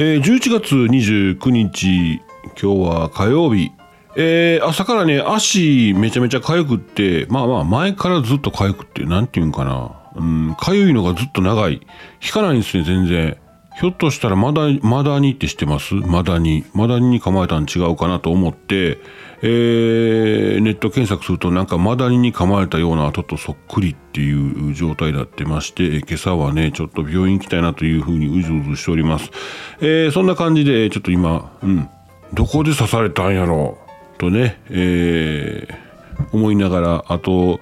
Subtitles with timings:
[0.00, 2.22] えー、11月29日、
[2.54, 3.72] 今日は火曜日。
[4.16, 9.90] えー、朝からね、足めちゃめちゃ痒くって、まあまあ前からずっと痒くって、何て言うんかな。
[10.14, 11.80] うん、痒いのがずっと長い。
[12.24, 13.38] 引かないんですね、全然。
[13.80, 15.94] ひょっとしたらマダ、マダニって知ってます？
[15.94, 16.64] マダニ。
[16.74, 18.98] マダニに構えたん違うかなと思って、
[19.40, 29.30] えー、ネット検索するとなんかマダニに噛まれたような跡とそっくりっていう状態になってまして、今朝はね、ちょっと病院行きたいなというふうにうずうずしております。
[29.80, 31.88] えー、そんな感じで、ちょっと今、うん、
[32.34, 33.78] どこで刺されたんやろ
[34.16, 34.18] う？
[34.18, 37.60] とね、えー、思いながら、あと、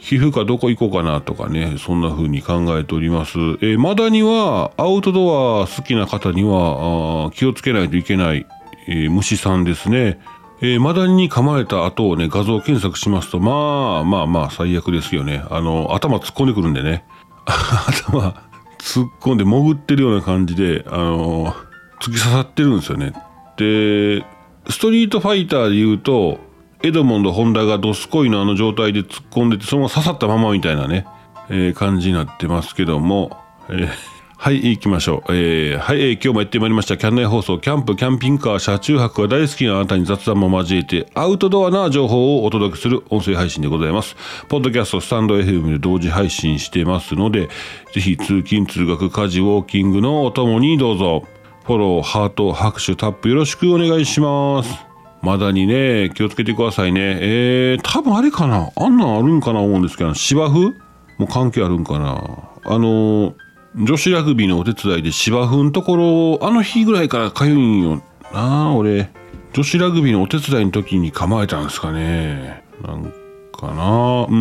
[0.00, 3.38] 皮膚科どこ行こうかなとかね、そんな風に考えております。
[3.38, 8.46] えー、マダニはアウトドア好きな方には気をつけないといけない、
[8.88, 10.18] えー、虫さんですね。
[10.62, 15.44] えー、マダニに噛まれた後をね、画像検索しますと、まあまあまあ最悪ですよね。
[15.50, 17.04] あの、頭突っ込んでくるんでね。
[17.46, 18.34] 頭
[18.78, 21.54] 突っ込んで潜ってるような感じで、あの、
[22.00, 23.12] 突き刺さってるんですよね。
[23.58, 24.24] で、
[24.68, 26.38] ストリートファイターで言うと、
[26.82, 31.06] エドモンド・ホンダがドスコイのあの状態で突っ込んでて、そのまま刺さったままみたいなね、
[31.50, 33.36] えー、感じになってますけども、
[33.68, 33.88] えー、
[34.38, 35.34] はい、行きましょう。
[35.34, 36.96] えー、はい、えー、今日もやってまいりました。
[36.96, 44.16] キャン内放送、キャンプ、キャンピングカー、車中泊が大好きなあなたに雑談も交えて、アウトドアな情報をお届けする音声配信でございます。
[44.48, 47.50] ポッドキャスト、スタンド FM で同時配信してますので、
[47.92, 51.24] ぜひ通勤、通学、家事、ウォーキングのお供にどうぞ。
[51.66, 54.89] フォロー、ハート、拍手、タップよろしくお願いします。
[55.22, 57.18] まだにね、気をつけてくださいね。
[57.20, 60.74] えー、多分あれかなあんなんあるんかな思うんですけど、芝生？
[61.18, 62.22] も関係あるんかな
[62.64, 63.34] あの、
[63.76, 69.10] 女子ラグビーのお手伝いで芝生のところ、あの日ぐらいからかゆいんよな、俺。
[69.52, 72.64] 女子ラグビーのお手伝いの時に構えたんですかね。
[72.82, 73.12] なん
[73.52, 74.38] かなうんうんうんう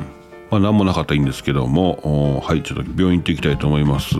[0.00, 0.06] ん。
[0.50, 4.16] まあ何もなかったらいいんですけども、はい、ちょっと病院行っていきたいと思います。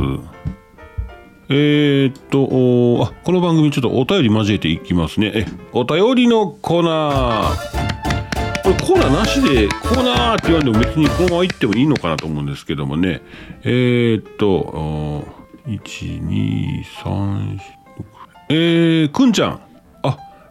[1.48, 5.32] えー、っとあ、この番組ちょっとお便り交えていきますね。
[5.34, 8.62] え、お便りのコーナー。
[8.62, 13.22] これコーナーなしで、コーナーって言われても別にこのまま行ってもいいのかなと思うんですけどもね。
[13.64, 15.24] えー、っと、
[15.66, 15.80] 1、
[16.22, 17.60] 2、3、4、
[18.48, 19.71] えー、くんちゃん。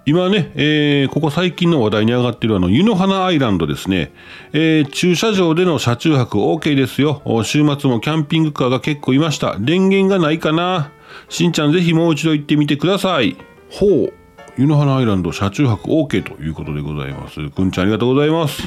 [0.05, 4.11] 今ね、えー、ここ最近の話題に上がっているあの、湯の花アイランドですね。
[4.51, 7.21] えー、駐車場での車中泊 OK ですよ。
[7.43, 9.57] 週末もキャンピングカーが結構いました。
[9.59, 10.91] 電源がないかな。
[11.29, 13.37] しんちゃんぜひもう一度行ってみてください。
[13.69, 14.13] ほう。
[14.57, 17.49] 湯の花アイランド車中泊 OK ということでございます。
[17.51, 18.63] くんちゃんありがとうございます。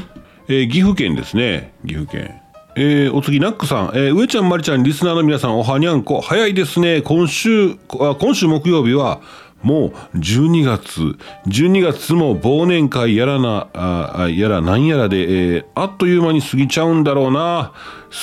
[0.47, 1.75] えー、岐阜県ですね。
[1.85, 2.41] 岐阜県。
[2.77, 3.93] えー、お次、ナックさん。
[3.95, 6.21] えー、上ちゃん、まりちゃん、リスナーの皆さん、おはにゃんこ。
[6.21, 7.03] 早いですね。
[7.03, 9.21] 今週、今週木曜日は、
[9.65, 11.01] もう12月、
[11.49, 17.73] 12月も忘年会やらな、あやらなんやらで、えー、あっという間に過ぎちゃうんだろうな。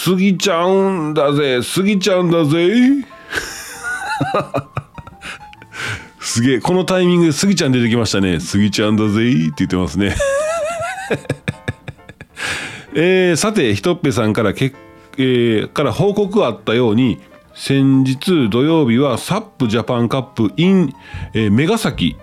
[0.05, 2.69] 過ぎちゃうんだぜ、過ぎちゃうんだぜ。
[6.21, 8.37] すげえ、このタイミングでスギちゃん出てきましたね。
[8.39, 10.15] 過ぎちゃうんだぜって言ってますね。
[12.93, 14.73] えー、さて、ひとっぺさんからけ、
[15.17, 17.19] えー、から報告あったように、
[17.63, 20.95] 先日土曜日はサップジャパンカップ in、
[21.35, 22.17] えー、メガサキ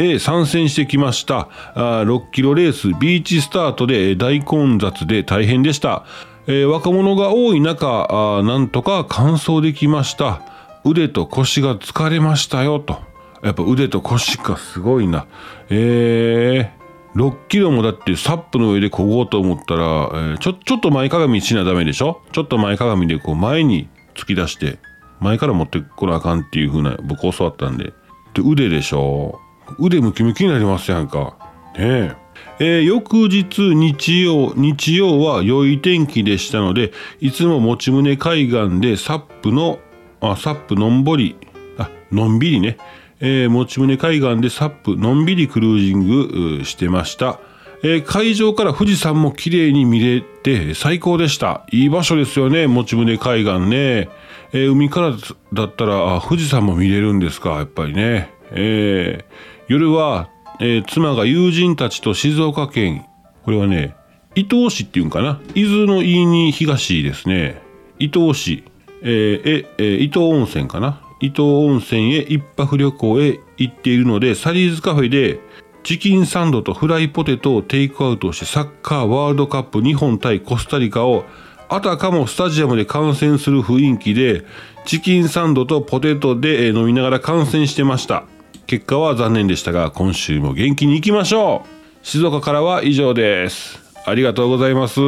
[0.00, 1.48] へ参戦してきました。
[1.76, 6.04] あ6キロレースビーチスタートで大混雑で大変でした、
[6.48, 10.42] えー、若者が多い中あなんとか完走できました。
[10.84, 12.98] 腕と腰が疲れましたよと。
[13.44, 15.26] やっぱ腕と腰がすごいな。
[15.68, 22.22] えー、6キロもだってサップの上でこごうと思ったら、えー、ちょちょっと前かがみしなダメでしょ？
[22.32, 24.78] ちょっと前かがみでこう前に突き出して
[25.20, 27.92] 前から持ってこなあかんっていう風な僕教わったんで。
[28.32, 29.40] で腕でしょ。
[29.78, 31.36] 腕ムキムキになりますやんか。
[31.76, 32.16] ねえ。
[32.58, 39.78] えー、翌日日曜日曜は良い天気でしたのでいつも持ち胸海岸でサップの
[40.20, 41.36] あサップのんぼり
[41.78, 42.78] あのんびりね、
[43.20, 47.40] えー、持ち胸海岸でサップのんびりクルージングしてました。
[47.82, 51.64] えー、会場から富士山も綺麗に見れて最高でした。
[51.72, 54.08] いい場所ですよね、持ち船海岸ね。
[54.52, 55.12] えー、海から
[55.52, 58.30] だったら富士山も見れるんですか、やっぱりね。
[58.52, 59.34] えー、
[59.68, 60.28] 夜は、
[60.60, 63.06] え妻が友人たちと静岡県、
[63.44, 63.94] これはね、
[64.34, 65.40] 伊東市っていうんかな？
[65.54, 67.62] 伊豆の飯に東ですね。
[67.98, 68.64] 伊東市、
[69.02, 71.00] え、え、伊東温泉かな？
[71.20, 75.40] 伊東温泉へ一泊旅行へ行っているので、サリーズカフェで
[75.82, 81.24] チキンサンドとフライポテトをテイクアウトしてサッカーワールドカップ日本対コスタリカを
[81.68, 84.44] あたかもスタジアムで観戦する雰囲気で
[84.84, 88.24] チキンサンドとポテトで飲みながら観戦してました。
[88.66, 92.06] 結果は残念でしたが今週も元気に行きましょう。
[92.06, 93.78] 静岡からは以上です。
[94.06, 95.00] ありがとうございます。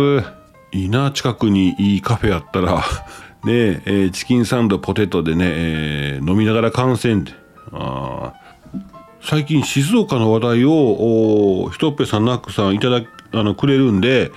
[0.72, 2.76] いいな近くにいいカフェあったら
[3.44, 7.20] ねえーチキンサンドポテトでね、えー飲みながら観戦。
[7.20, 7.32] って
[7.72, 8.41] あー
[9.24, 13.02] 最近静岡の話題をひとっぺさんナックさんいただ
[13.32, 14.32] あのくれるんで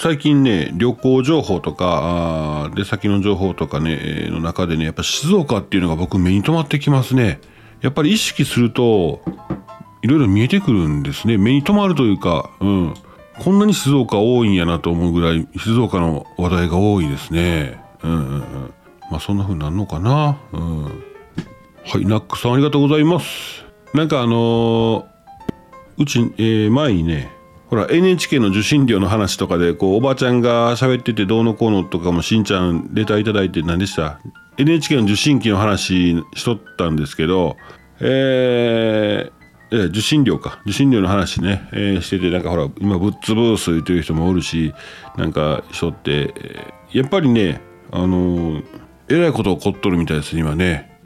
[0.00, 7.40] 最近ね旅行情報とかあ出先の情報とかね、の中でねやっぱ静岡っていうのが僕目に留まってきますね。
[7.80, 9.22] やっぱり意識すると
[10.02, 11.38] いろいろ見えてくるんですね。
[11.38, 12.94] 目に留まるというかうん。
[13.38, 17.80] こんなに静岡多いんやなと思うぐらい静岡の話題が多いですね。
[18.02, 18.74] うんうんうん。
[19.10, 20.38] まあそんな風になるのかな。
[20.52, 20.84] うん。
[20.84, 20.90] は
[21.98, 23.67] いナックさんありがとうございます。
[23.94, 25.04] なんかあのー
[26.00, 27.30] うち、えー前にね
[27.68, 34.20] ほら NHK の受信料の話とかでこうおばちゃんが喋っててどうのこうのとかもしんちゃんレターいただいて何でした
[34.56, 37.56] ？NHK の受信機の話しとったんですけど
[38.00, 40.60] えー受信料か。
[40.64, 44.72] 受信料の話ね、えーしててなんかほら今ぶっつぶす言ってる人もおるし
[45.18, 46.32] なんかしとって、
[46.92, 48.64] やっぱりねあのー
[49.10, 50.98] えらいこと起こっとるみたいです今ね。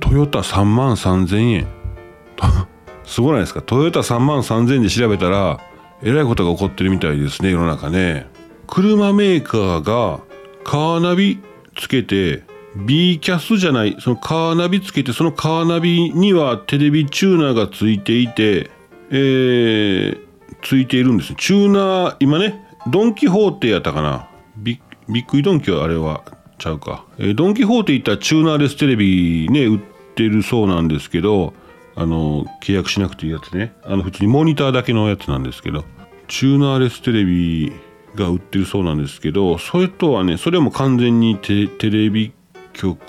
[0.00, 1.66] トヨタ3万3000円
[3.04, 3.62] すごいないですか？
[3.62, 5.58] トヨタ3万3000で調べたら
[6.02, 8.26] えらいことが起こってるみたいですね世の中ね。
[8.66, 10.20] 車メーカーが
[10.64, 11.38] カーナビ
[11.76, 12.42] つけて
[12.74, 18.70] B キャスじゃないそのカーナビつけてそのカーナビにはテレビチューナーがついていて
[19.10, 20.18] えー、
[20.62, 24.26] ついているんですチューナー今ねドン・キホーテやったかな。
[24.56, 26.22] ビビックリドンキはあれは
[26.58, 29.80] ちゃうか、えードン・キホーテ行ったらチューナーレステレビね売っ
[30.14, 31.52] てるそうなんですけど
[31.94, 33.74] あの契約しなくていいやつね。
[33.84, 35.84] あの普通にモニターだけのやつなんですけど
[36.28, 37.72] チューナーレステレビ
[38.14, 42.32] が売ってるそうなんですけどそれとはねそれも完全にテテレビ
[42.72, 43.04] 局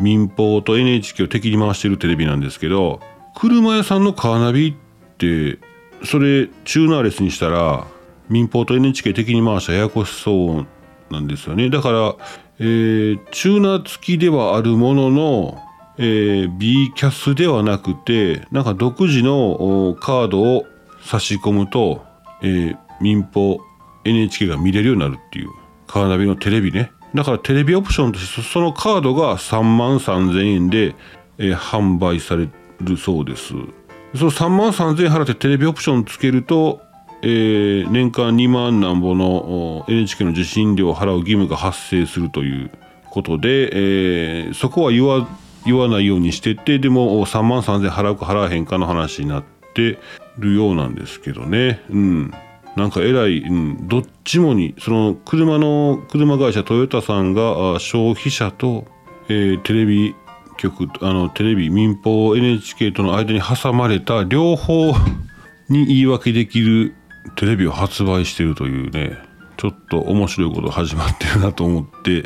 [0.00, 3.00] 民放と NHK を敵に回してるテレビなんですけど
[3.36, 4.74] 車屋さんのカーナビっ
[5.18, 5.58] て
[6.04, 7.86] それチューナーレスにしたら
[8.28, 10.66] 民放と NHK 敵に回したらややこしそう
[11.12, 11.70] なんですよね。
[11.70, 12.16] だから、
[12.58, 15.62] えーチューナー付きではあるものの、
[15.98, 20.66] えー B キャスではなくてなんか独自のカードを
[21.04, 22.04] 差し込むと、
[22.42, 23.58] えー民放
[24.04, 25.48] NHK が見れるようになるっていう
[25.88, 26.92] カーナビのテレビね。
[27.14, 30.94] だからテレビオプションとしてそのカードが3万3000円で、
[31.38, 32.48] えー販売され
[32.80, 33.54] るそうです。
[34.14, 36.80] その3万3000円払ってテレビオプションつけると、
[37.22, 42.70] えー年間2万なんぼの NHK の受信料を払う義務が発生するという
[43.10, 45.28] ことで、えーそこは言わ
[45.64, 49.44] 言わないようにしててでも3万3000払うか払わへんかの話になっ
[49.74, 49.98] て
[50.38, 51.82] るようなんですけどね。
[51.90, 52.32] うん。
[52.76, 58.86] なんかえらい、うん、どっちもにその車の車会社トヨタさんが消費者と、
[59.28, 60.14] えーテレビ
[60.56, 64.92] 局あのテレビ民放 NHK との間に挟まれた両方
[65.68, 66.94] に言い訳できる
[67.36, 69.18] テレビを発売してるというね。
[69.56, 72.24] ちょっと面白いこと始まってるなと思って、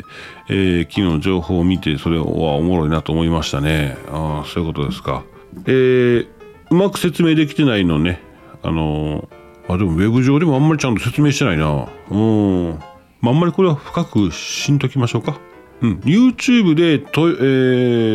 [0.49, 3.97] えー昨日情報を見てそれはおもろいなと思いましたね。
[4.09, 5.23] ああそういうことですか。
[5.65, 6.27] えー
[6.69, 8.21] うまく説明できてないのね。
[8.63, 9.27] あのー
[9.69, 11.89] あでもウェブ上でもあんまりちゃんと説明してないな。
[12.09, 12.79] うん、
[13.19, 15.39] まあ、んまりこれは深くしんときましょうか。
[15.81, 17.31] うん、YouTube でト,、え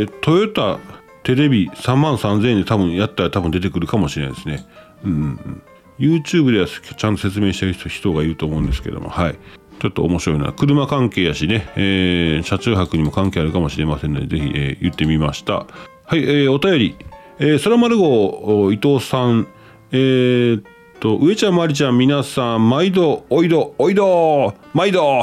[0.05, 0.79] ートヨタ
[1.23, 4.67] テレビ3万3000円で多分やったら多分出てくるかもしれないですね。
[5.05, 5.62] うんうん、
[6.02, 9.38] YouTube ではちゃんと説明してる人がいると思うんですけども、はい。
[9.81, 10.52] ちょっと面白いな。
[10.52, 15.54] 車関係やしね、えー車中泊にも関係あるかもしれませんので、ぜひ、えー言ってみました。
[15.54, 16.97] はい、えーお便り。
[17.38, 19.49] えー、空丸号伊藤さん、
[19.90, 20.62] えー
[21.00, 25.23] と、上ちゃん、まりちゃん、皆さん、毎度、おいど、おいど、毎度。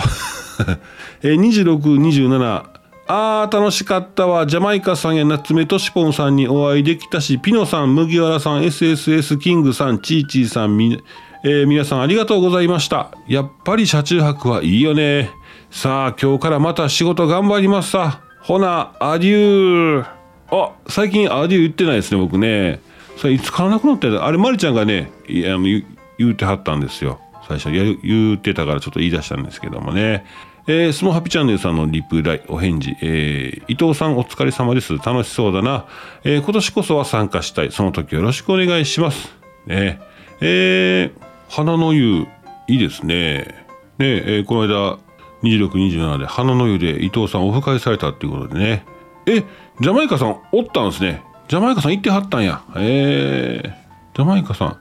[1.23, 2.78] えー、26、27
[3.11, 4.45] あー楽しかったわ。
[4.45, 11.01] ジャマイカさんや夏目としぽんさんにお会いできたしピノさん麦わらさん SSS キングさんチーチーさんみ、
[11.43, 13.09] えー皆さんありがとうございました。
[13.27, 15.31] やっぱり車中泊はいいよね。
[15.71, 18.21] さあ今日からまた仕事頑張りますさ。
[18.41, 20.07] ほなアデュー。
[20.51, 22.79] あ最近アデュー言ってないですね僕ね。
[23.17, 25.83] それいつからなくなったあれまりちゃんがねいあの言
[26.19, 27.19] うてはったんですよ。
[27.47, 30.25] 最初言うてたからちょっと言い出したんですけどもね。
[30.67, 34.97] えー、スモハピチャンネルさんのリプライ、お返事、えー伊藤さんお疲れ様です。
[34.97, 35.85] 楽しそうだな。
[36.23, 37.71] えー今年こそは参加したい。
[37.71, 39.33] その時よろしくお願いします。
[39.65, 39.99] ね
[40.41, 42.27] えー花の湯、
[42.67, 43.65] いいですね。
[43.97, 44.99] ねえーこの間、
[45.43, 48.85] 26、27で花の湯で伊藤さんオフ会されたっていうことでね。
[49.25, 49.43] え、
[49.81, 51.23] ジャマイカさんおったんですね。
[51.47, 52.61] ジャマイカさん行ってはったんや。
[52.75, 53.67] えー、
[54.15, 54.77] ジャマイカさん。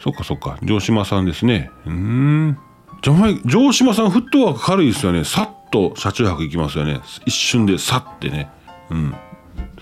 [0.00, 0.58] そっかそっか。
[0.62, 1.70] 城島さんですね。
[1.84, 2.58] うーん。
[3.02, 5.24] ジャマイ城島さんフットワーク軽いですよね。
[5.24, 7.00] さっと車中泊行きますよね。
[7.26, 8.50] 一瞬でさってね。
[8.90, 9.14] うん。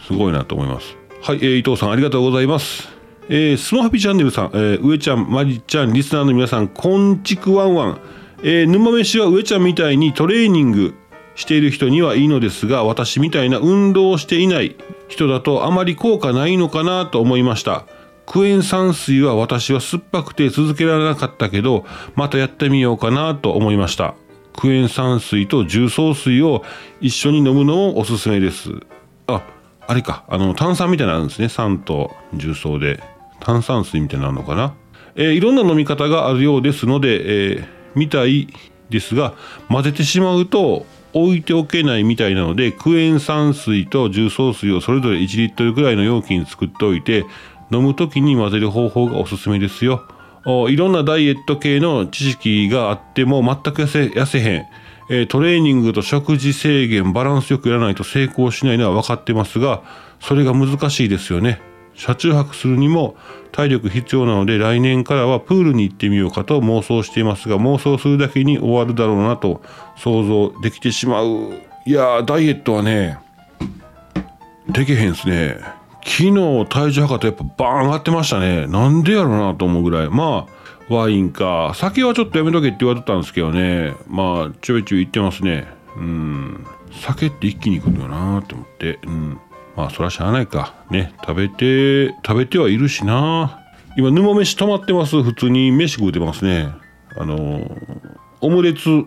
[0.07, 0.97] すごいなと思います。
[1.23, 2.89] はい、えー伊藤さんありがとうございます。
[3.29, 8.01] えースマハピチャンネルさん、えー上ちゃん、まりちゃん、リスナーの皆さん、こんちくわんわん。
[8.43, 10.95] えー沼飯は上ちゃんみたいにトレーニング、
[11.37, 14.75] している人にはいいのですが私みたいな運動をしていない
[15.09, 17.85] 人だとあまり効果ないのかなと思いました
[18.27, 24.15] クエン酸水は私は酸っぱくて続けられなかったけどまたやってみようかなと思いました。
[24.57, 26.65] クエン酸水と重曹水を
[27.01, 28.71] 一緒に飲むのもおすすめです。
[29.27, 29.43] あ
[29.87, 30.25] あれか。
[30.29, 31.49] あの炭酸みたいなのあるんですね。
[31.49, 33.17] 酸と重曹で。
[33.41, 34.75] 炭酸水みたいなのかな、
[35.15, 38.49] えー、いろんな飲み方があるようですので、えー、みたい
[38.91, 39.35] ですが
[39.69, 47.25] 混ぜてしまうと置いておけないみたいなのでクエン酸水と重曹水をそれぞれ1リットルぐらいの容器に作っておいて
[47.71, 50.07] 飲む時に混ぜる方法がおすすめですよ。
[50.69, 54.67] いろんなダイエット系の知識があっても全く痩せへん。
[55.09, 59.83] えトレーニングと食事制限バランスよくやらないと成功しないのは分かってますが
[60.21, 61.61] それが難しいですよね。
[61.95, 63.17] 車中泊するにも
[63.53, 69.63] 体力必要なので来年からはプールに行ってみようかと妄想していますが妄想するだけに終わるだろうなと
[69.97, 71.55] 想像できてしまう。
[71.87, 73.19] いやダイエットはね
[74.69, 75.76] できへんすね。
[76.07, 78.69] 昨日体重測ってやっぱバーン上がってましたね。
[78.69, 80.09] なんでやろうなと思うぐらい。
[80.09, 81.73] まあワインか。
[81.75, 83.93] 酒はちょっとやめとけって言われてたんですけどね。
[84.09, 85.67] まあちょいちょい言ってますね。
[85.97, 86.67] うん。
[86.93, 89.01] 酒って一気にいくのよなと思って。
[89.05, 89.41] うん。
[89.77, 90.75] まあそりゃしゃあないか。
[90.91, 91.13] ね。
[91.27, 93.61] 食べて食べてはいるしな。
[93.99, 95.21] 今沼飯止まってます。
[95.23, 96.69] 普通に飯食うてますね。
[97.19, 97.69] あの
[98.41, 99.07] オムレツ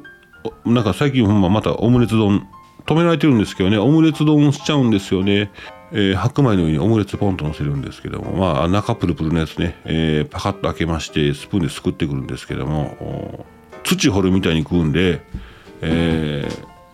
[0.65, 2.45] なんか最近ほんままたオムレツ丼
[2.85, 3.77] 止められてるんですけどね。
[3.77, 5.51] オムレツ丼しちゃうんですよね。
[5.91, 13.45] えー、白米の上にオムレツポンと乗せるんですけども、まあ、中プルプルのやつね、えー、パカッと開けましてスプーンですくってくるんですけども
[13.83, 15.21] 土掘るみたいに食うんで、
[15.81, 16.47] え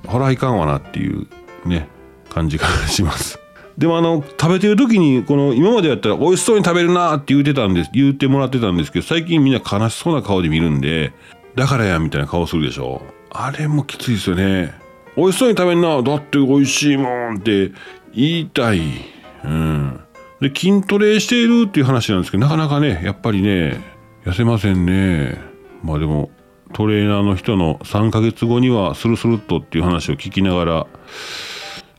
[0.03, 1.27] ー、ほらいかんわなっていう
[1.65, 1.87] ね
[2.29, 3.39] 感じがします。
[3.77, 11.11] でもあの食べてる時にこの今までやったら美味しそうに食べるなって言うてたんです言ってもらってたんですけど最近みんな悲しそうな顔で見るんで
[11.55, 14.73] だからやみたいな顔するでしょあれもきついですよね。
[15.17, 17.71] 美味しそうに食べんなだって美味しいもんって
[18.15, 18.79] 言いたい。
[19.43, 19.99] うん。
[20.41, 23.79] で、筋トレしているっていう話なんですけど、なかなかね、やっぱりね、
[24.25, 25.39] 痩せませんね。
[25.83, 26.31] まあでも、
[26.73, 30.87] トレーナーの人の3ヶ月後にはスルスルっとっていう話を聞きながら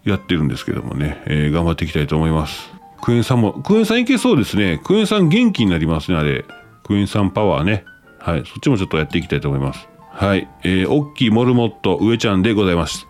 [0.04, 2.70] やってるんですけどもね、えー、頑張っていきたいと思います。
[3.00, 4.80] クエン酸も、クエン酸いけそうですね。
[4.84, 6.44] クエン酸元気になりますね、あれ。
[6.82, 7.84] クエン酸パワーね。
[8.18, 9.88] はい、そっちもちょっとやっていきたいと思います。
[10.10, 13.06] はい、えー、おっきいモルモット上ちゃんでございます。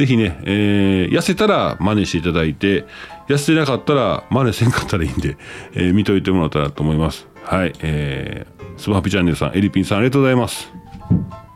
[0.00, 2.86] ぜひね、えー、痩せたら真似していただいて、
[3.28, 5.36] 痩せてなかったら真似せんかったらいいんで、
[5.74, 7.28] えー、見といてもらったらと思います。
[7.44, 10.72] はい、えー、スマハピチャンネルさん、エリピンさんありがとうございます。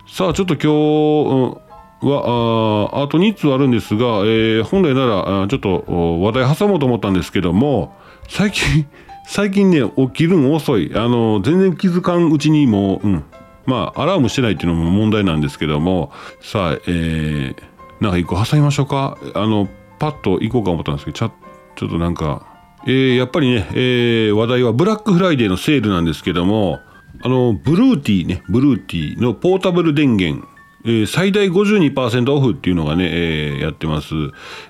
[0.06, 1.56] さあ、ちょっと今
[2.02, 7.96] 日は、ああと2つあるんですが、えー、本来なら、ちょっと話題挟もうと思ったんですけども、
[8.28, 8.86] 最近、
[9.26, 10.92] 最近ね、起きるん遅い。
[10.94, 13.24] あの、全然気づかんうちにもう、うん。
[13.64, 17.74] まあ、アラームしてないっていうのも問題なんですけども、さあ、えー、
[18.04, 19.68] なんか一個挟みましょうかあの
[19.99, 22.46] パッと行こうか思ったんですけどちょっとなんか
[22.87, 26.80] えー、やっぱりね、えー、話題はブラックフライデーのセールなんですけども
[27.23, 30.46] あのブルーティーねブルーティーのポータブル電源
[30.87, 34.12] えー、最大52%オフっていうのがね、えー、やってます。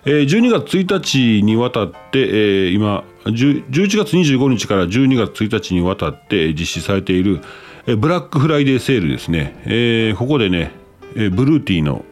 [0.05, 7.41] えー、12月1日にわたって、えー、今、11月25日から12月1日にわたって実施されている、
[7.89, 9.61] えー、ブラックフライデーセールですね。
[9.65, 10.71] えー、ここでね、
[11.17, 12.05] えー、ブルーティーの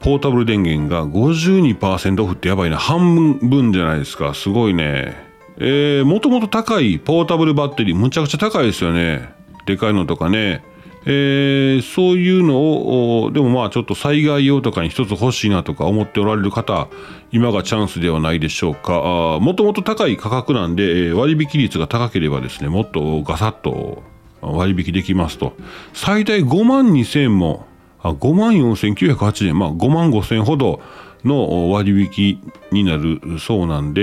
[0.00, 2.76] ポータブル電源が52%オフってやばいな。
[2.76, 4.34] 半分じゃないですか。
[4.34, 5.16] すごいね。
[5.58, 9.32] えー、もともと高いポータブルバッテリーむちゃくちゃ高いですよね。
[9.64, 10.62] でかいのとかね。
[11.08, 16.88] えー、そういうのをでもまあちょっと災害用とかに一つ欲しいなとか思っておられる方
[17.30, 19.38] 今がチャンスではないでしょうか。
[19.40, 24.02] もともと高い価格なんで割引率が高ければですねもっとガサッと
[24.40, 25.54] 割引できますと。
[25.94, 27.66] 最大5万2000も
[28.12, 30.80] 5万4908円、まあ、5万5千ほど
[31.24, 34.02] の割引になるそうなんで、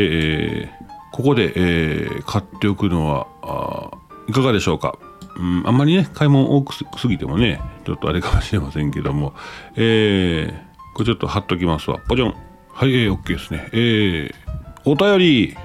[0.63, 4.97] えー、ここで、えー、買っておくのはいかがでしょうか。
[5.35, 9.33] うん、あんまりね、買い物多くすぎてもね、ちょっとあれかもしれませんけども、
[9.75, 11.99] えー、これちょっと貼っときますわ。
[12.07, 12.35] ポチョン。
[12.71, 13.69] はい、えー、OK ですね。
[13.71, 14.33] えー、
[14.85, 15.57] お便り、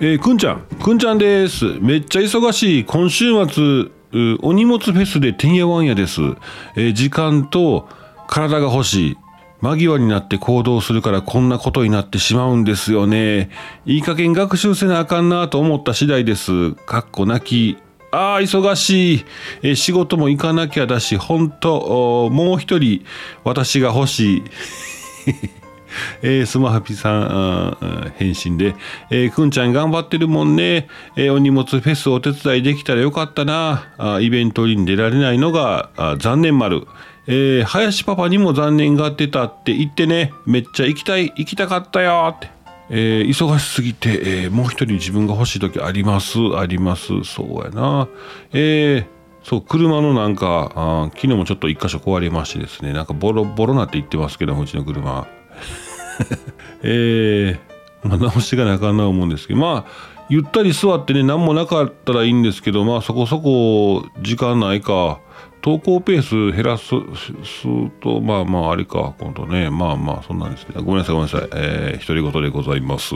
[0.00, 1.64] えー、くんちゃん、くんちゃんです。
[1.80, 3.90] めっちゃ忙しい今週末、
[4.42, 6.20] お荷物フェスでてんやわんやです、
[6.76, 7.88] えー、時間と
[8.26, 9.16] 体が欲しい。
[9.60, 13.50] 間際になって行動するからこんなことになってしまうんですよね。
[13.86, 16.72] いい加減学習せなあかんなと思った次第です。
[16.72, 17.76] かっこ泣き。
[18.10, 19.24] ああ忙しい、
[19.62, 23.04] えー、仕事も行かなきゃだし本当もう一人
[23.44, 24.42] 私が欲しい。
[26.22, 28.74] えー、スマハピさん返信で、
[29.10, 36.86] えー、くんちゃん頑張ってるもんね、えー、お荷物フェスお手伝いできたらよかったなあイベントに出られないのが残念丸、
[37.30, 42.48] えー、林パパにも残念がってたって言ってね、めっちゃ行きたい、行きたかったよって。
[42.90, 44.08] えー、忙しすぎて、
[44.44, 47.24] えー、もう一人自分が欲しい時あります、あります。
[47.24, 48.08] そうやな。
[48.54, 49.06] えー、
[49.42, 55.26] そう、車のなんか、あ昨日もちょっと一箇所壊れましてですね、なんかボロボロなって言ってますけど、うちの車。
[56.82, 65.20] えー、まあ、直していかなあかな思うんですけど、まあ、ゆったり座ってね、何もなかったらいいんですけど、まあ、そこそこ時間ないか、
[65.60, 66.90] 投稿ペース減らす
[68.00, 70.74] と、まあまあ、あれか、今度ね、まあまあ、そんなんですね。
[70.76, 71.48] ごめんなさい、ごめんなさい。
[71.54, 73.14] えー、独り言でございます。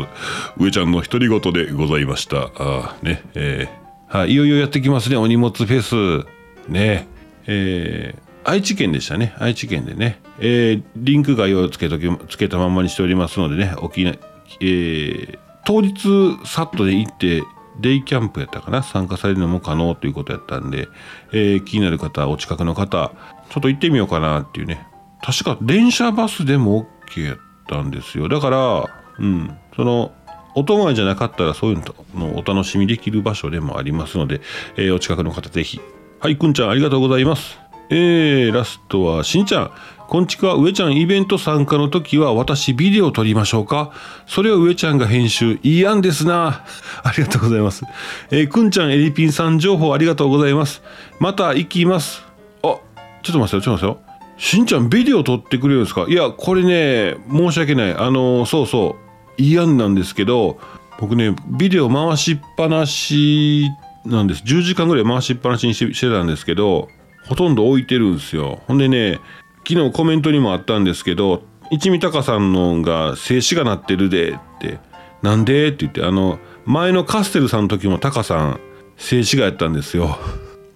[0.58, 2.50] 上ちゃんの独り言でございました。
[2.56, 6.26] あね、えー、はい、いよいよやってきますね、お荷物フェス。
[6.68, 7.06] ね、
[7.46, 10.20] えー、愛知県でしたね、愛知県でね。
[10.38, 14.16] えー、リンク概要をつけとき、つけたままにしておりますのでね、沖縄、
[14.60, 17.42] えー、当日、さっとで行って、
[17.80, 18.82] デイキャンプやったかな。
[18.82, 20.88] 参加されるのも可能ということやったんで、
[21.32, 23.12] えー、気になる方お近くの方
[23.48, 24.86] ちょっと行ってみようかなっていうね。
[25.22, 28.28] 確か電車バスでも OK やったんですよ。
[28.28, 29.56] だからうん。
[29.74, 30.12] その
[30.54, 31.82] お泊まりじゃなかったらそういう
[32.14, 34.42] のお楽しみできる場所でもありますので、
[34.76, 35.80] えー、お近くの方ぜひ。
[36.20, 37.61] はいくんちゃんありがとうございます。
[37.94, 39.70] えー、ラストはしんちゃん
[40.08, 43.92] こんちくわ、上ちゃんイベント参加の時は私ビデオ撮りましょうか
[44.26, 45.58] それを上ちゃんが編集。
[45.62, 46.64] いい案ですな。
[47.02, 47.84] ありがとうございます。
[48.30, 50.82] えー、くんちゃんエリピンさん情報ありがとうございます。
[51.18, 52.22] また行きます。
[52.62, 52.78] あ、
[53.22, 54.16] ちょっと待ってよ、ちょっと待ってよ。
[54.36, 56.06] しんちゃんビデオ撮ってくれるんですか？
[56.08, 57.94] いや、これね、申し訳ない。
[57.94, 58.96] あのー、そうそ
[59.38, 59.42] う。
[59.42, 60.58] いい案なんですけど、
[60.98, 63.66] 僕ね、ビデオ回しっぱなし
[64.04, 64.42] なんです。
[64.44, 66.88] 10時間ぐらい回しっぱなしにしてたんですけど、
[67.26, 68.60] ほとんど置いてるんですよ。
[68.66, 69.20] ほんでね、
[69.66, 74.78] 昨日コメントにもあったんですけど一味隆さんのが静止画なってるでって
[75.22, 78.60] なんでって言ってあの前のカステルさんの時もタカさん
[78.96, 80.18] 静止画やったんですよ。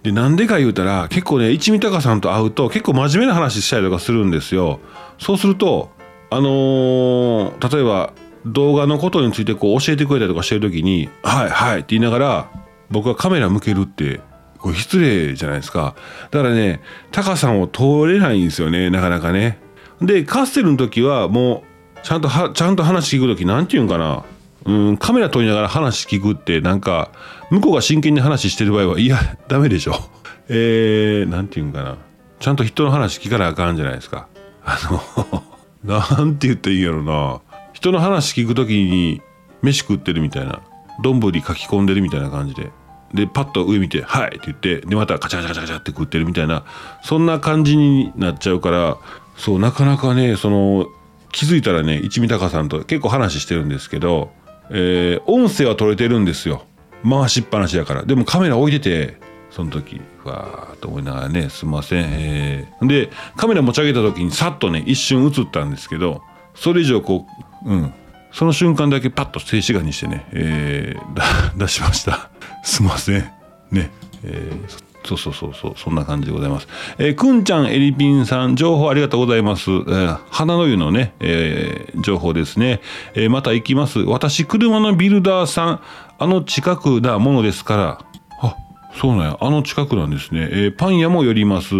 [0.03, 4.79] でなんでか言うたら結構ね一味隆さんと会うと結構真面目な話したりとかするんですよ。
[5.19, 5.91] そうすると
[6.29, 8.13] あのー、例えば
[8.45, 12.49] 動画のことについてこう教えてくれたりとかしてる時に「はいはい」って言いながら
[12.89, 14.21] 僕はカメラ向けるって
[14.59, 15.95] これ失礼じゃないですか。
[16.31, 19.59] だからね、タカさんを通れないんですよね、なかなかね。
[20.01, 21.63] で、カステルの時はも
[21.95, 24.23] う、ちゃんとは、ちゃんと話聞く時、なんて言うんかな。
[24.65, 27.11] うん、カメラ撮りながら話聞くって、なんか、
[27.49, 29.17] 向こうが真剣に話してる場合は、いや、
[29.47, 29.95] ダメでしょ。
[30.49, 31.97] えー、なんて言うんかな。
[32.39, 34.27] ちゃんと人の話聞かなあかんじゃないですか。
[34.63, 34.77] あ
[35.23, 35.43] の
[35.83, 37.39] なんて言っていいやろな。
[37.73, 39.21] 人の話聞く時に、
[39.61, 40.59] 飯食ってるみたいな。
[41.01, 42.71] 丼書き込んでるみたいな感じで。
[43.13, 46.63] でパッと上見て「はい」って言ってでまたカチャカチャカチャカチャって食ってるみたいな
[47.03, 48.97] そんな感じになっちゃうから
[49.37, 50.87] そうなかなかねその
[51.31, 54.31] 気づいたらね一味高さんと結構話してるんですけど、
[54.69, 56.65] えー、音声は取れてるんですよ。
[57.07, 58.03] 回しっぱなしだから。
[58.03, 59.17] でもカメラ置いてて
[59.51, 66.21] その時ふわーと思いながらねすみません、えー、でカメラ持ち上げた時にさっとね一瞬映ったんですけど
[66.55, 67.25] それ以上こ
[67.65, 67.93] ううん。
[68.31, 72.29] その瞬間だけパッと静止画にしてね、えー、出しました。
[72.63, 73.31] すいません
[73.71, 73.91] ね
[74.23, 76.67] えー、そうそうそうそうそんな感じでございます。
[76.97, 79.71] えー、くんちゃんエリピンさん情報ありがとうございます。
[79.71, 82.81] えー、花の湯のね、えー、情報ですね。
[83.13, 83.99] えー、また行きます。
[83.99, 85.81] 私車のビルダーさん
[86.19, 87.99] あの近くなものですから。
[88.41, 88.55] あ
[88.99, 90.49] そうなんやあの近くなんですね。
[90.51, 91.75] えー、パン屋も寄ります。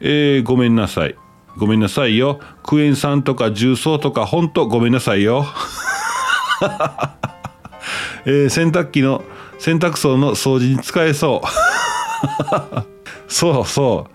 [0.00, 1.14] えー、ごめんなさい。
[1.56, 2.40] ごめんなさいよ。
[2.64, 5.46] クエン酸とか重曹とかほんとごめんなさいよ。
[8.26, 9.22] えー、洗濯機の
[9.64, 11.48] 洗濯槽の掃除に使えそう
[13.32, 14.08] そうそ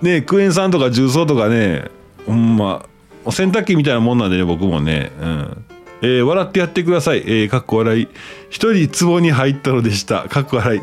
[0.00, 1.86] うねクエン酸とか重曹とかね
[2.24, 2.86] ほんま
[3.28, 5.64] 洗濯機みたいなもんなんでね僕もねうん
[6.02, 7.18] えー、笑ってやってください。
[7.18, 8.08] えー、かっこ笑い。
[8.50, 10.28] 一人壺に入ったのでした。
[10.28, 10.80] かっこ笑い。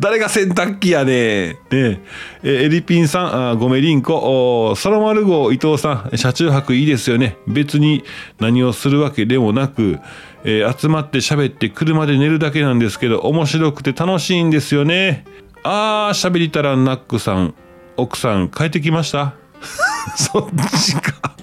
[0.00, 2.00] 誰が洗濯機やねね。
[2.42, 7.36] えエリピンさん、あごめりんこ、空丸号伊藤さん、車中泊いいですよね。
[7.46, 8.04] 別に
[8.38, 9.98] 何をするわけでもなく、
[10.44, 15.24] えー、集まって喋って車で寝るだけなんですけど、面白くて楽しいんですよね。
[15.62, 17.54] あー、喋りたらナックさん、
[17.96, 19.34] 奥さん帰ってきました？
[20.16, 20.48] そっ
[20.80, 21.36] ちか。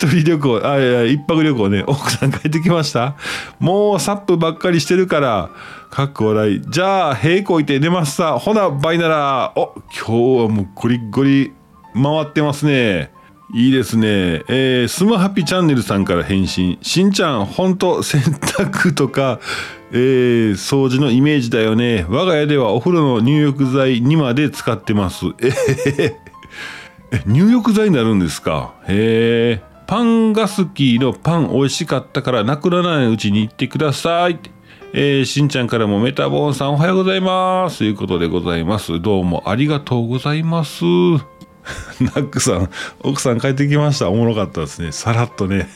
[0.00, 3.16] 一人旅行、あ、いや、一泊旅行ね、奥さん帰ってきました
[3.58, 5.50] もうサップばっかりしてるから、
[5.90, 6.62] かっこ笑い。
[6.70, 8.38] じゃあ、平行いて寝ますさ。
[8.38, 9.52] ほな、バイなら。
[9.56, 11.52] お、今日はもうゴリゴリ
[11.92, 13.10] 回ってますね。
[13.52, 14.42] いいですね。
[14.48, 16.78] えー、スマハピチャンネルさんから返信。
[16.80, 19.38] しんちゃん、ほんと洗濯とか、
[19.92, 22.06] えー、掃除のイメージだよね。
[22.08, 25.26] 我が家ではお風呂の入浴剤にまで使ってます。
[25.40, 26.14] えー、
[27.12, 28.72] え、入浴剤になるんですか？
[28.88, 29.69] へえ。
[29.90, 34.38] パンガスキーのパン美味しかったからなくならないうちに行ってください。
[34.92, 37.78] えー、しんちゃんからもメタボーンさんおはようございます。
[37.78, 39.00] ということでございます。
[39.00, 40.84] どうもありがとうございます。
[41.98, 44.10] ナックさん奥さん帰ってきました。
[44.10, 44.92] おもろかったですね。
[44.92, 45.68] さらっとね。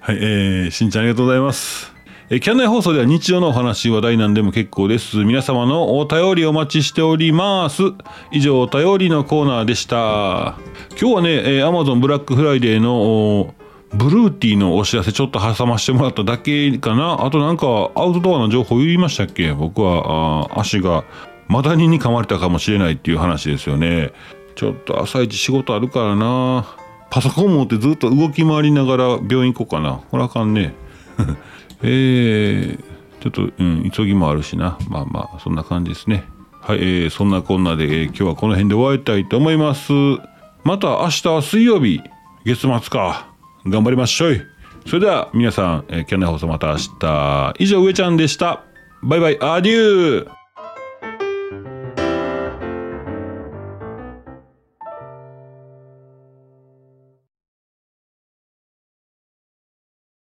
[0.00, 1.99] はい、えー、しんちゃんありがとうございます。
[2.32, 5.16] えーキャンナイ放送では日常のお話、話題なんでも結構です。
[5.16, 7.82] 皆様のお便りお待ちしております。
[8.30, 10.56] 以上、お便りのコーナーでした。
[10.90, 13.52] 今日はね、えー、Amazon ブラックフライデーの
[13.92, 17.24] ブルーティーのお知らせちょっと挟ましてもらっただけかな。
[17.24, 19.52] あとなんかアウトドアの情報言いましたっけ？
[19.52, 21.02] 僕はあ足が
[21.48, 24.12] マダニに噛まれたかもしれないっていう話ですよね。
[24.54, 26.76] ちょっと朝一仕事あるからな。
[27.10, 30.00] パソコン持ってずっと動き回りながら病院行こうかな。
[30.12, 30.74] これあかんね。
[31.82, 32.78] えー、
[33.20, 34.78] ちょっと、うん、急ぎもあるしな。
[34.88, 36.24] まあまあ、そんな感じですね。
[36.60, 39.92] はい、えー、そんなこんなで、えー今日はこの辺で終わりたいと思います。
[40.62, 42.00] また明日水曜日、
[42.44, 43.28] 月末か。
[43.66, 44.40] 頑張りましょい。
[44.86, 47.54] それでは皆さん、えー、キャンナイ放送また明日。
[47.58, 48.64] 以上、上ちゃんでした。
[49.02, 50.39] バイバイ、アデュー